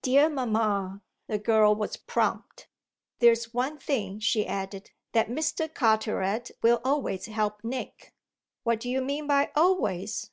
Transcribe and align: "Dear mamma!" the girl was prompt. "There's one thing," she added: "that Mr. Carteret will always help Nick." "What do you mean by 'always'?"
"Dear 0.00 0.30
mamma!" 0.30 1.02
the 1.26 1.36
girl 1.38 1.74
was 1.74 1.98
prompt. 1.98 2.66
"There's 3.18 3.52
one 3.52 3.76
thing," 3.76 4.20
she 4.20 4.46
added: 4.46 4.90
"that 5.12 5.28
Mr. 5.28 5.68
Carteret 5.68 6.50
will 6.62 6.80
always 6.82 7.26
help 7.26 7.62
Nick." 7.62 8.14
"What 8.62 8.80
do 8.80 8.88
you 8.88 9.02
mean 9.02 9.26
by 9.26 9.50
'always'?" 9.54 10.30